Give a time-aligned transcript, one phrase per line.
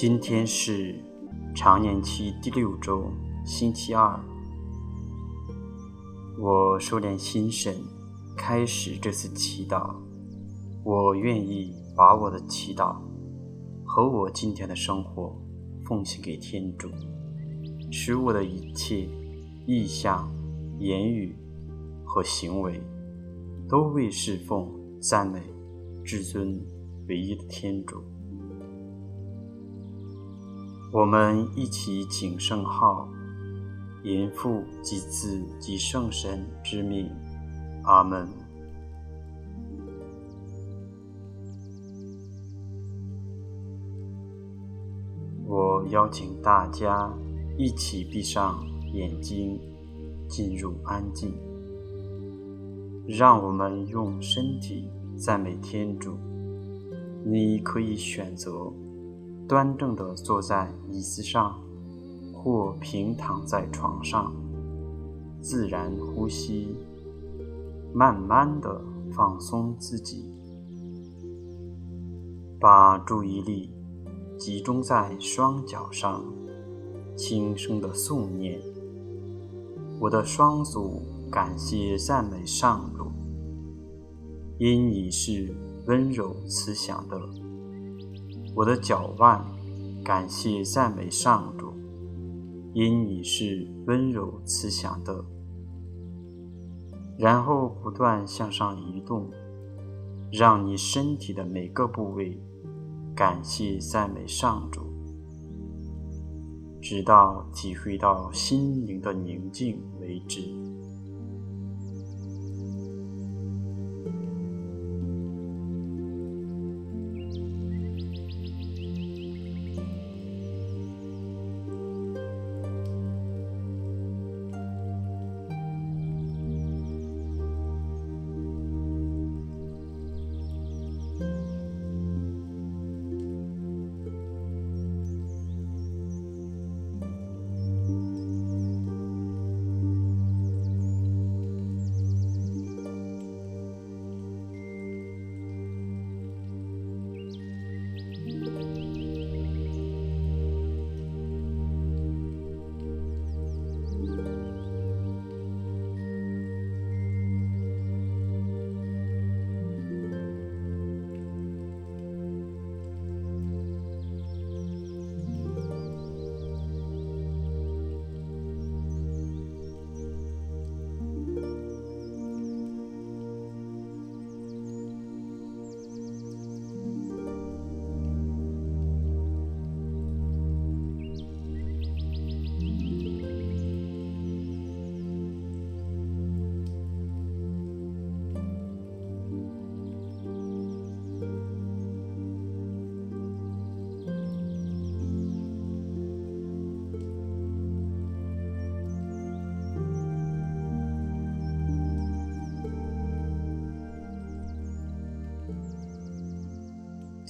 [0.00, 0.94] 今天是
[1.54, 3.12] 常年期第六周，
[3.44, 4.18] 星期二。
[6.38, 7.76] 我收敛心神，
[8.34, 9.94] 开始这次祈祷。
[10.82, 12.96] 我愿意把我的祈祷
[13.84, 15.38] 和我今天的生活
[15.84, 16.88] 奉献给天主，
[17.92, 19.06] 使我的一切
[19.66, 20.32] 意向、
[20.78, 21.36] 言语
[22.06, 22.80] 和行为
[23.68, 24.66] 都为侍奉、
[24.98, 25.42] 赞美
[26.02, 26.58] 至尊
[27.06, 28.02] 唯一的天主。
[30.92, 33.08] 我们一起请圣号，
[34.02, 37.08] 因父及子及圣神之名，
[37.84, 38.26] 阿门。
[45.46, 47.08] 我邀请大家
[47.56, 48.58] 一起闭上
[48.92, 49.60] 眼睛，
[50.28, 51.32] 进入安静。
[53.06, 56.16] 让我们用身体赞美天主。
[57.24, 58.72] 你可以选择。
[59.50, 61.60] 端正地坐在椅子上，
[62.32, 64.32] 或平躺在床上，
[65.42, 66.76] 自然呼吸，
[67.92, 68.80] 慢慢地
[69.12, 70.32] 放松自己，
[72.60, 73.74] 把注意力
[74.38, 76.22] 集中在双脚上，
[77.16, 78.62] 轻声地诵念
[79.98, 83.06] ：“我的双足感谢赞美上主，
[84.60, 85.52] 因你是
[85.88, 87.20] 温柔慈祥的。”
[88.54, 89.44] 我的脚腕，
[90.04, 91.72] 感谢赞美上主，
[92.74, 95.24] 因你是温柔慈祥的。
[97.16, 99.30] 然后不断向上移动，
[100.32, 102.40] 让你身体的每个部位
[103.14, 104.82] 感谢赞美上主，
[106.80, 110.40] 直到体会到心灵的宁静为止。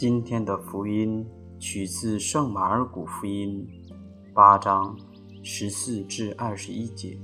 [0.00, 1.26] 今天的福音
[1.58, 3.68] 取自《圣马尔谷福音》
[4.32, 4.96] 八章
[5.42, 7.20] 十四至二十一节。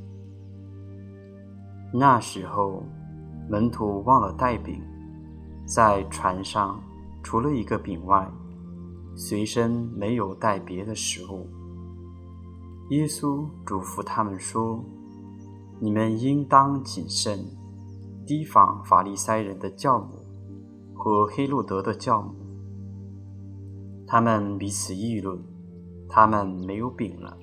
[1.91, 2.83] 那时候，
[3.49, 4.79] 门徒忘了带饼，
[5.65, 6.79] 在船上
[7.23, 8.31] 除了一个饼外，
[9.15, 11.49] 随身没有带别的食物。
[12.91, 14.85] 耶稣嘱咐他们说
[15.81, 17.43] ：“你们应当谨慎，
[18.27, 20.19] 提防法利赛人的教母
[20.95, 22.35] 和黑路德的教母。”
[24.09, 25.37] 他们彼此议论，
[26.09, 27.37] 他们没有饼了。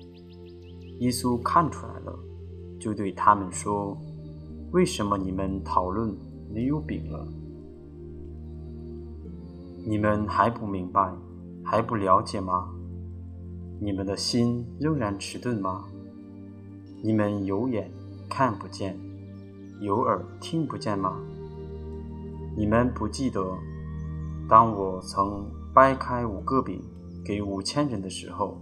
[1.00, 2.18] 耶稣看出来了，
[2.80, 3.98] 就对他们说
[4.72, 6.16] ：“为什么你们讨论
[6.50, 7.28] 没有饼了？
[9.86, 11.12] 你们还不明白，
[11.62, 12.70] 还不了解吗？
[13.78, 15.84] 你们的心仍然迟钝吗？
[17.02, 17.90] 你们有眼
[18.26, 18.98] 看不见，
[19.82, 21.20] 有耳听不见吗？
[22.56, 23.58] 你们不记得，
[24.48, 25.44] 当我曾……”
[25.74, 26.80] 掰开五个饼
[27.24, 28.56] 给五千人的时候，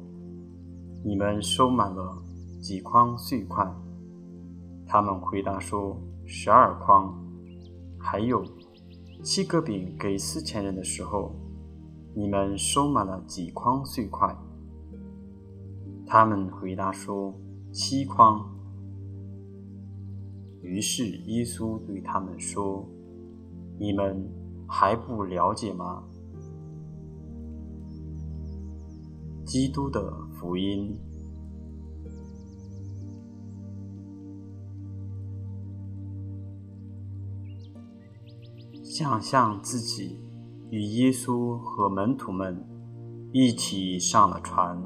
[1.04, 2.22] 你们收满了
[2.58, 3.70] 几筐碎块？
[4.86, 7.14] 他们回答说：“十二筐。”
[8.00, 8.42] 还有
[9.22, 11.36] 七个饼给四千人的时候，
[12.14, 14.34] 你们收满了几筐碎块？
[16.06, 17.34] 他们回答说
[17.70, 18.50] ：“七筐。”
[20.62, 22.88] 于是耶稣对他们说
[23.78, 24.26] ：“你们
[24.66, 26.04] 还不了解吗？”
[29.52, 30.98] 基督的福音。
[38.82, 40.18] 想象自己
[40.70, 42.66] 与耶稣和门徒们
[43.30, 44.82] 一起上了船，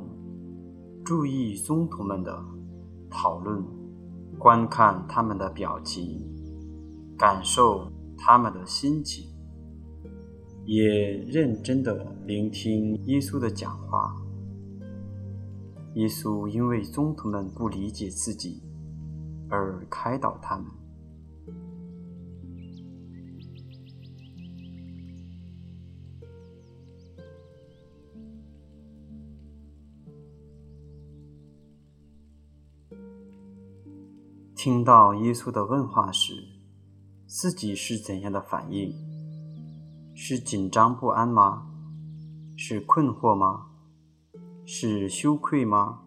[1.04, 2.36] 注意宗徒们的
[3.08, 3.64] 讨论，
[4.36, 6.20] 观看他们的表情，
[7.16, 9.28] 感受他们的心情，
[10.64, 10.88] 也
[11.28, 14.25] 认真地聆听耶稣的讲话。
[15.96, 18.62] 耶稣因为宗徒们不理解自己，
[19.48, 20.66] 而开导他们。
[34.54, 36.34] 听到耶稣的问话时，
[37.26, 38.94] 自己是怎样的反应？
[40.14, 41.66] 是紧张不安吗？
[42.54, 43.70] 是困惑吗？
[44.66, 46.05] 是羞愧吗？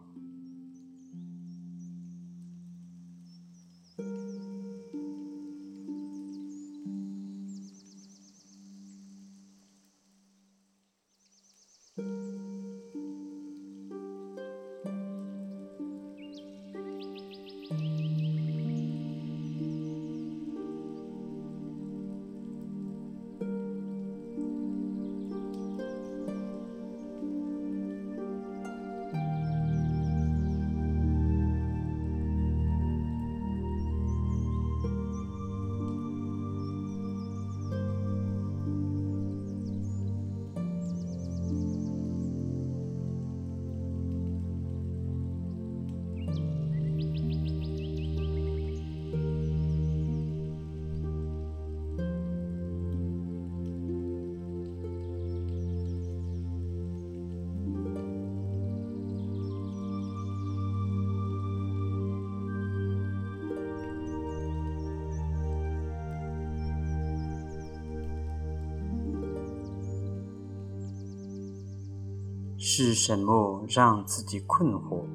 [72.62, 75.06] 是什么让自己困惑？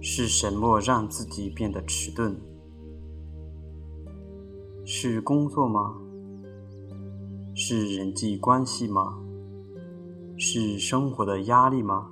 [0.00, 2.34] 是什么让自己变得迟钝？
[4.86, 5.96] 是工作吗？
[7.54, 9.18] 是人际关系吗？
[10.38, 12.10] 是生活的压力吗？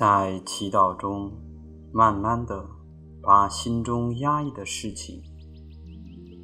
[0.00, 1.30] 在祈祷中，
[1.92, 2.66] 慢慢的
[3.20, 5.22] 把心中压抑的事情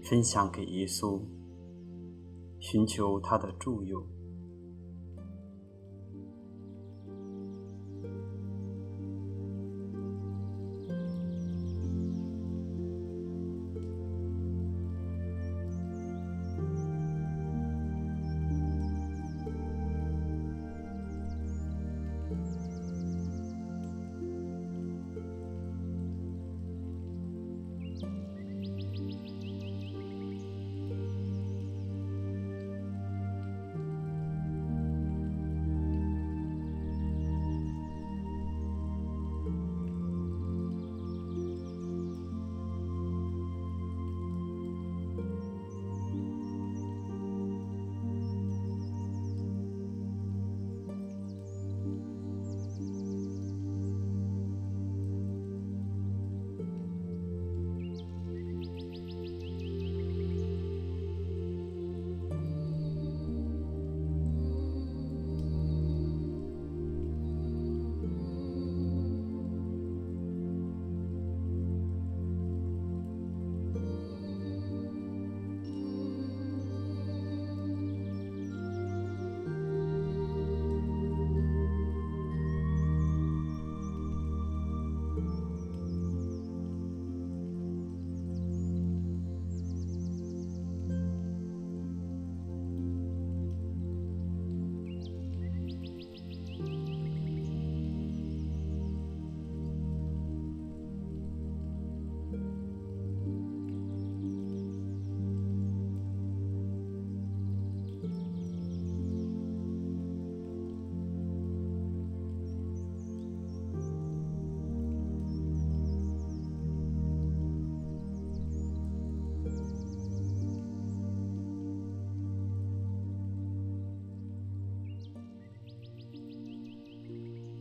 [0.05, 1.23] 分享给耶稣，
[2.61, 4.07] 寻求他的助佑。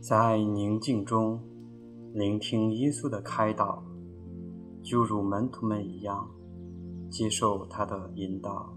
[0.08, 1.36] 在宁静中
[2.14, 3.82] 聆听耶稣的开导，
[4.80, 6.30] 就如门徒们一样，
[7.10, 8.72] 接受他的引导。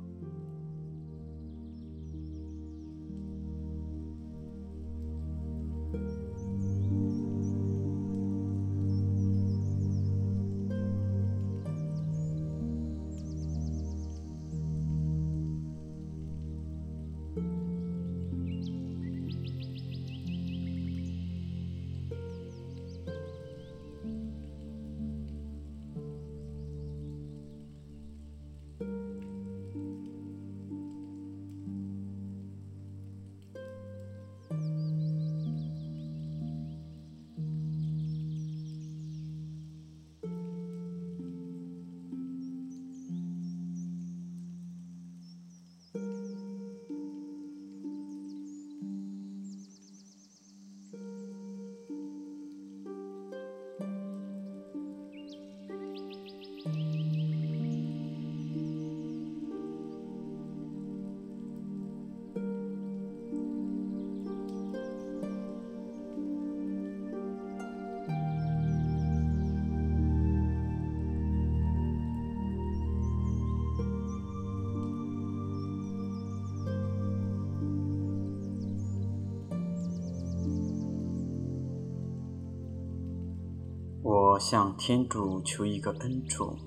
[84.40, 86.58] 向天主求一个恩宠，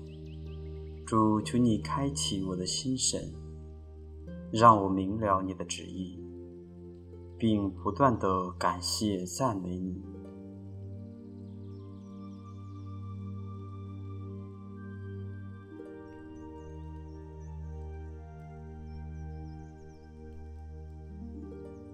[1.05, 3.33] 主，求你开启我的心神，
[4.51, 6.23] 让我明了你的旨意，
[7.37, 10.01] 并不断的感谢赞美你。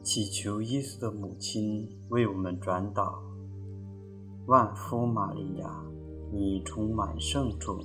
[0.04, 3.29] 祈求耶稣的母亲为我们转祷。
[4.50, 5.86] 万夫玛利亚，
[6.34, 7.78] 你充满圣宠，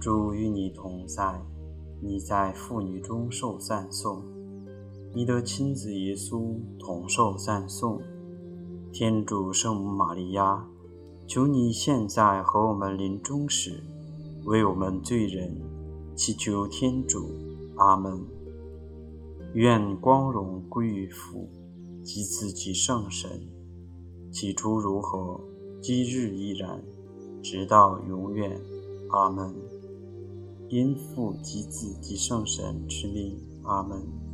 [0.00, 1.40] 主与你同在，
[2.02, 4.20] 你在妇女中受赞颂，
[5.14, 8.02] 你的亲子耶稣同受赞颂。
[8.92, 10.66] 天主圣母玛利亚，
[11.24, 13.80] 求你现在和我们临终时，
[14.44, 15.56] 为我们罪人
[16.16, 17.30] 祈求天主。
[17.76, 18.20] 阿门。
[19.54, 21.48] 愿光荣归于父
[22.02, 23.30] 及子及圣神，
[24.32, 25.38] 起初如何。
[25.80, 26.82] 今日依然，
[27.42, 28.60] 直到永远，
[29.10, 29.54] 阿门。
[30.68, 34.25] 因父及子及圣神之名，阿门。